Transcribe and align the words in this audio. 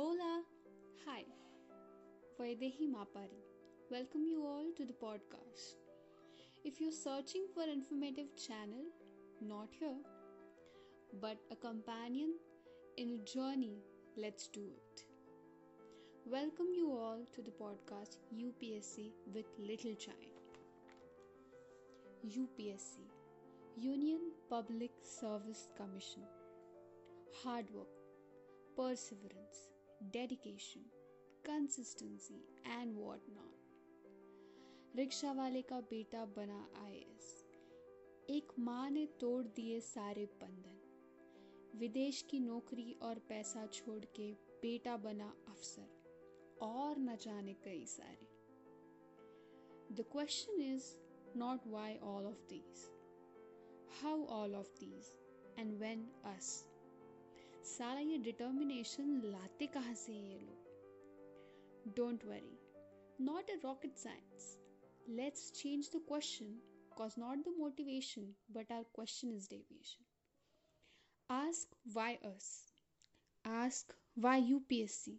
Hola! 0.00 0.34
Hi, 1.06 1.22
Vaidehi 2.36 2.86
Mapari. 2.90 3.40
Welcome 3.90 4.22
you 4.24 4.44
all 4.50 4.68
to 4.76 4.84
the 4.90 4.94
podcast. 5.00 5.74
If 6.64 6.80
you're 6.80 6.94
searching 6.98 7.42
for 7.52 7.64
informative 7.72 8.30
channel, 8.34 8.86
not 9.42 9.68
here, 9.78 9.98
but 11.20 11.36
a 11.50 11.56
companion 11.56 12.30
in 12.96 13.10
a 13.10 13.18
journey, 13.32 13.74
let's 14.16 14.48
do 14.48 14.62
it. 14.78 15.02
Welcome 16.24 16.72
you 16.74 16.86
all 16.92 17.18
to 17.34 17.42
the 17.42 17.52
podcast 17.60 18.16
UPSC 18.44 19.10
with 19.34 19.52
Little 19.58 19.94
Child. 20.06 20.38
UPSC 22.24 23.04
Union 23.76 24.32
Public 24.48 24.92
Service 25.02 25.68
Commission. 25.76 26.22
Hard 27.44 27.66
work, 27.74 27.92
perseverance, 28.78 29.69
dedication, 30.12 30.82
consistency, 31.44 32.42
and 32.78 32.96
whatnot. 32.96 33.58
रिक्शा 34.96 35.32
वाले 35.32 35.60
का 35.62 35.78
बेटा 35.90 36.24
बना 36.36 36.58
IAS 36.82 37.26
एक 38.30 38.52
माँ 38.58 38.90
ने 38.90 39.04
तोड़ 39.20 39.46
दिए 39.56 39.78
सारे 39.80 40.24
बंधन 40.40 41.78
विदेश 41.78 42.22
की 42.30 42.40
नौकरी 42.40 42.96
और 43.02 43.18
पैसा 43.28 43.66
छोड़ 43.72 44.04
के 44.16 44.30
बेटा 44.62 44.96
बना 45.04 45.32
अफसर 45.48 46.58
और 46.62 46.98
न 46.98 47.16
जाने 47.24 47.54
कई 47.64 47.84
सारे 47.88 48.28
the 49.94 50.04
question 50.12 50.60
is 50.62 50.88
not 51.36 51.66
why 51.66 51.96
all 52.06 52.26
of 52.26 52.42
these 52.50 52.84
how 54.02 54.26
all 54.40 54.54
of 54.54 54.74
these 54.80 55.12
and 55.58 55.78
when 55.80 56.06
us 56.26 56.52
सारा 57.77 57.99
ये 57.99 58.17
डिटर्मिनेशन 58.29 59.19
लाते 59.25 59.67
कहाँ 59.73 59.95
से 60.05 60.13
ये 60.13 60.39
लोग 60.39 61.93
don't 61.97 62.25
worry 62.25 62.57
not 63.25 63.49
a 63.49 63.59
rocket 63.63 63.97
science 63.97 64.55
let's 65.17 65.51
change 65.61 65.89
the 65.95 66.05
question 66.07 66.57
cause 66.95 67.17
not 67.17 67.43
the 67.43 67.51
motivation 67.59 68.27
but 68.55 68.71
our 68.71 68.85
question 68.97 69.31
is 69.37 69.47
deviation 69.47 70.05
ask 71.29 71.75
why 71.93 72.17
us 72.29 72.47
ask 73.45 73.93
why 74.25 74.35
upsc 74.57 75.15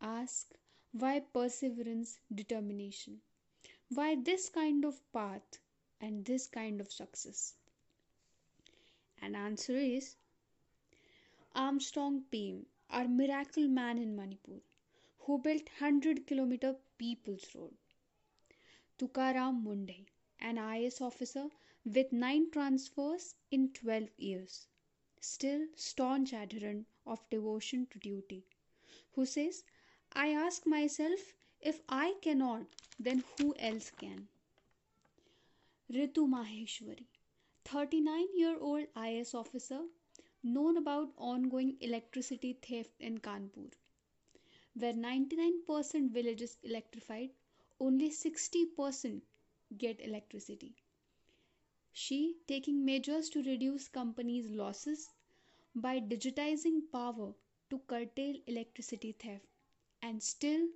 ask 0.00 0.56
why 0.92 1.14
perseverance 1.36 2.18
determination 2.34 3.18
why 3.90 4.08
this 4.30 4.48
kind 4.48 4.84
of 4.84 5.00
path 5.12 5.60
and 6.00 6.24
this 6.24 6.46
kind 6.58 6.80
of 6.80 6.90
success 6.90 7.54
and 9.22 9.36
answer 9.36 9.76
is 9.76 10.16
Armstrong 11.53 12.23
Pame, 12.31 12.65
our 12.89 13.09
miracle 13.09 13.67
man 13.67 13.97
in 13.97 14.15
Manipur, 14.15 14.61
who 15.19 15.37
built 15.37 15.63
100 15.79 16.25
km 16.25 16.77
People's 16.97 17.53
Road. 17.53 17.73
Tukaram 18.97 19.61
Munde, 19.61 20.05
an 20.39 20.55
IAS 20.55 21.01
officer 21.01 21.49
with 21.83 22.13
9 22.13 22.51
transfers 22.51 23.35
in 23.51 23.73
12 23.73 24.09
years, 24.17 24.67
still 25.19 25.67
staunch 25.75 26.31
adherent 26.31 26.87
of 27.05 27.29
devotion 27.29 27.85
to 27.91 27.99
duty, 27.99 28.45
who 29.13 29.25
says, 29.25 29.63
I 30.13 30.29
ask 30.29 30.65
myself, 30.65 31.33
if 31.59 31.81
I 31.89 32.15
cannot, 32.21 32.65
then 32.97 33.25
who 33.37 33.53
else 33.59 33.91
can? 33.91 34.29
Ritu 35.91 36.29
Maheshwari, 36.29 37.07
39 37.65 38.27
year 38.35 38.57
old 38.57 38.87
IAS 38.95 39.35
officer 39.35 39.81
known 40.43 40.77
about 40.77 41.13
ongoing 41.17 41.77
electricity 41.81 42.57
theft 42.61 42.91
in 42.99 43.17
Kanpur. 43.19 43.71
Where 44.73 44.93
99% 44.93 46.11
villages 46.11 46.57
electrified, 46.63 47.31
only 47.79 48.09
60% 48.09 49.21
get 49.77 49.99
electricity. 49.99 50.75
She 51.93 52.37
taking 52.47 52.85
measures 52.85 53.29
to 53.29 53.43
reduce 53.43 53.87
companies' 53.87 54.49
losses 54.49 55.09
by 55.75 55.99
digitizing 55.99 56.81
power 56.91 57.33
to 57.69 57.79
curtail 57.87 58.35
electricity 58.47 59.11
theft 59.13 59.45
and 60.01 60.21
still 60.21 60.67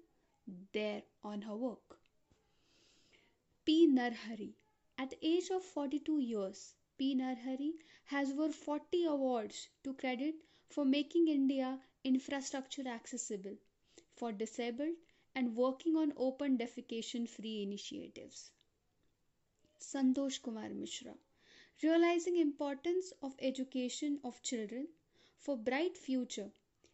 there 0.73 1.03
on 1.23 1.41
her 1.41 1.56
work. 1.56 2.00
P. 3.66 3.88
Narhari, 3.88 4.53
at 4.97 5.13
age 5.22 5.50
of 5.50 5.63
42 5.63 6.19
years, 6.19 6.75
P. 6.97 7.16
Narhari 7.16 7.73
has 8.06 8.31
over 8.31 8.51
40 8.51 9.06
awards 9.06 9.67
to 9.83 9.94
credit 9.94 10.35
for 10.69 10.85
making 10.85 11.28
India 11.28 11.79
infrastructure 12.03 12.88
accessible 12.88 13.57
for 14.13 14.31
disabled 14.31 14.95
and 15.35 15.56
working 15.56 15.95
on 15.95 16.13
open 16.17 16.57
defecation 16.57 17.28
free 17.28 17.63
initiatives. 17.63 18.51
Santosh 19.79 20.41
Kumar 20.41 20.69
Mishra 20.69 21.16
realizing 21.83 22.38
importance 22.38 23.12
of 23.22 23.35
education 23.39 24.19
of 24.23 24.41
children 24.41 24.88
for 25.38 25.57
bright 25.57 25.97
future 25.97 26.50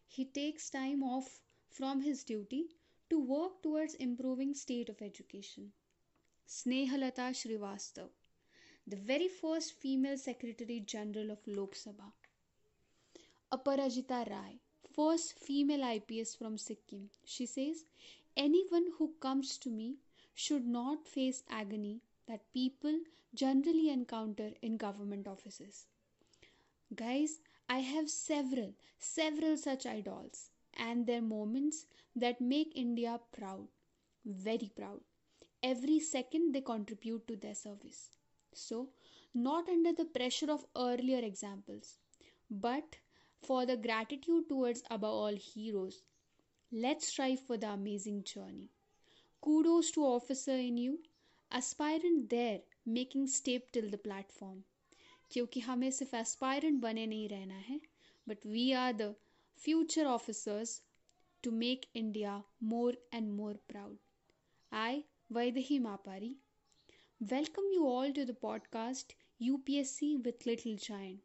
he 0.08 0.24
takes 0.24 0.70
time 0.70 1.02
off 1.04 1.40
from 1.68 2.02
his 2.02 2.24
duty 2.24 2.64
to 3.08 3.20
work 3.20 3.62
towards 3.62 3.94
improving 3.94 4.52
state 4.54 4.88
of 4.88 5.00
education 5.00 5.70
snehalata 6.48 7.28
srivastav 7.40 8.10
the 8.86 8.96
very 8.96 9.28
first 9.28 9.74
female 9.80 10.16
Secretary 10.18 10.80
General 10.80 11.30
of 11.30 11.38
Lok 11.46 11.74
Sabha. 11.74 12.10
Aparajita 13.52 14.28
Rai, 14.28 14.58
first 14.94 15.38
female 15.38 15.84
IPS 15.96 16.34
from 16.34 16.58
Sikkim. 16.58 17.08
She 17.24 17.46
says, 17.46 17.84
Anyone 18.36 18.86
who 18.98 19.14
comes 19.20 19.56
to 19.58 19.70
me 19.70 19.98
should 20.34 20.66
not 20.66 21.06
face 21.06 21.42
agony 21.48 22.00
that 22.26 22.52
people 22.52 22.98
generally 23.34 23.88
encounter 23.90 24.50
in 24.62 24.76
government 24.76 25.28
offices. 25.28 25.86
Guys, 26.94 27.38
I 27.68 27.78
have 27.78 28.10
several, 28.10 28.74
several 28.98 29.56
such 29.56 29.86
idols 29.86 30.50
and 30.76 31.06
their 31.06 31.22
moments 31.22 31.86
that 32.16 32.40
make 32.40 32.72
India 32.74 33.20
proud, 33.36 33.68
very 34.24 34.70
proud. 34.74 35.00
Every 35.62 36.00
second 36.00 36.52
they 36.52 36.60
contribute 36.62 37.28
to 37.28 37.36
their 37.36 37.54
service. 37.54 38.10
So, 38.54 38.90
not 39.34 39.68
under 39.68 39.92
the 39.92 40.04
pressure 40.04 40.50
of 40.50 40.66
earlier 40.76 41.18
examples, 41.18 41.98
but 42.50 42.98
for 43.42 43.64
the 43.66 43.76
gratitude 43.76 44.48
towards 44.48 44.82
above 44.90 45.14
all 45.14 45.34
heroes. 45.34 46.02
Let's 46.72 47.08
strive 47.08 47.40
for 47.40 47.56
the 47.56 47.70
amazing 47.70 48.24
journey. 48.24 48.70
Kudos 49.42 49.90
to 49.92 50.04
officer 50.04 50.52
in 50.52 50.76
you, 50.76 51.00
aspirant 51.50 52.30
there 52.30 52.60
making 52.86 53.26
step 53.28 53.72
till 53.72 53.90
the 53.90 53.98
platform. 53.98 54.62
क्योंकि 55.30 55.60
हमें 55.60 55.90
सिर्फ़ 55.90 56.14
aspirant 56.16 56.80
बने 56.80 57.06
नहीं 57.06 57.28
रहना 57.28 57.58
है 57.68 57.80
but 58.28 58.46
we 58.46 58.70
are 58.80 58.92
the 58.92 59.14
future 59.58 60.06
officers 60.06 60.80
to 61.42 61.50
make 61.50 61.86
India 61.96 62.42
more 62.72 62.98
and 63.14 63.30
more 63.32 63.54
proud 63.68 63.98
I 64.72 65.02
Vaidehi 65.32 65.78
Mapari 65.86 66.34
Welcome 67.30 67.64
you 67.72 67.86
all 67.86 68.12
to 68.12 68.26
the 68.26 68.34
podcast 68.34 69.14
UPSC 69.40 70.22
with 70.22 70.44
Little 70.44 70.76
Giant, 70.76 71.20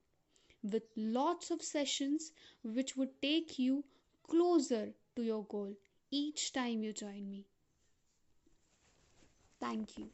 with 0.63 0.83
lots 0.95 1.51
of 1.51 1.61
sessions 1.61 2.31
which 2.63 2.95
would 2.95 3.21
take 3.21 3.59
you 3.59 3.83
closer 4.23 4.93
to 5.15 5.23
your 5.23 5.43
goal 5.45 5.73
each 6.11 6.53
time 6.53 6.83
you 6.83 6.93
join 6.93 7.29
me. 7.29 7.47
Thank 9.59 9.97
you. 9.97 10.09